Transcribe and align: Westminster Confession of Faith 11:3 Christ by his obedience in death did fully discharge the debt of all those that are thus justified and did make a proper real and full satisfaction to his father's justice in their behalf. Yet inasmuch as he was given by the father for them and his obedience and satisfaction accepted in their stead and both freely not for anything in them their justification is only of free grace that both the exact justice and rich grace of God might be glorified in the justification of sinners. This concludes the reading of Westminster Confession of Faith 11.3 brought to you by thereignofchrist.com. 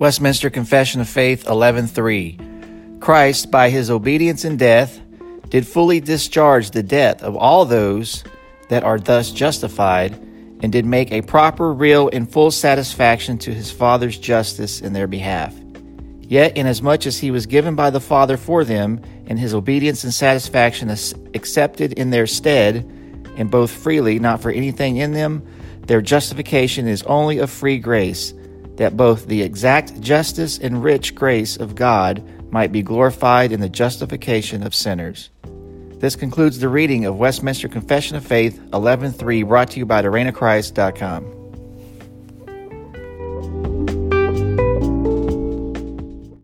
Westminster 0.00 0.48
Confession 0.48 1.02
of 1.02 1.10
Faith 1.10 1.44
11:3 1.44 3.00
Christ 3.00 3.50
by 3.50 3.68
his 3.68 3.90
obedience 3.90 4.46
in 4.46 4.56
death 4.56 4.98
did 5.50 5.66
fully 5.66 6.00
discharge 6.00 6.70
the 6.70 6.82
debt 6.82 7.20
of 7.20 7.36
all 7.36 7.66
those 7.66 8.24
that 8.70 8.82
are 8.82 8.98
thus 8.98 9.30
justified 9.30 10.14
and 10.62 10.72
did 10.72 10.86
make 10.86 11.12
a 11.12 11.20
proper 11.20 11.70
real 11.70 12.08
and 12.14 12.32
full 12.32 12.50
satisfaction 12.50 13.36
to 13.36 13.52
his 13.52 13.70
father's 13.70 14.16
justice 14.16 14.80
in 14.80 14.94
their 14.94 15.06
behalf. 15.06 15.54
Yet 16.22 16.56
inasmuch 16.56 17.04
as 17.04 17.18
he 17.18 17.30
was 17.30 17.44
given 17.44 17.74
by 17.74 17.90
the 17.90 18.00
father 18.00 18.38
for 18.38 18.64
them 18.64 19.02
and 19.26 19.38
his 19.38 19.52
obedience 19.52 20.02
and 20.02 20.14
satisfaction 20.14 20.88
accepted 21.34 21.92
in 21.92 22.08
their 22.08 22.26
stead 22.26 22.90
and 23.36 23.50
both 23.50 23.70
freely 23.70 24.18
not 24.18 24.40
for 24.40 24.50
anything 24.50 24.96
in 24.96 25.12
them 25.12 25.46
their 25.86 26.00
justification 26.00 26.88
is 26.88 27.02
only 27.02 27.36
of 27.36 27.50
free 27.50 27.76
grace 27.76 28.32
that 28.80 28.96
both 28.96 29.26
the 29.26 29.42
exact 29.42 30.00
justice 30.00 30.56
and 30.56 30.82
rich 30.82 31.14
grace 31.14 31.58
of 31.58 31.74
God 31.74 32.24
might 32.50 32.72
be 32.72 32.80
glorified 32.80 33.52
in 33.52 33.60
the 33.60 33.68
justification 33.68 34.62
of 34.62 34.74
sinners. 34.74 35.28
This 35.98 36.16
concludes 36.16 36.60
the 36.60 36.70
reading 36.70 37.04
of 37.04 37.18
Westminster 37.18 37.68
Confession 37.68 38.16
of 38.16 38.24
Faith 38.24 38.58
11.3 38.70 39.46
brought 39.46 39.72
to 39.72 39.80
you 39.80 39.84
by 39.84 40.00
thereignofchrist.com. 40.00 41.39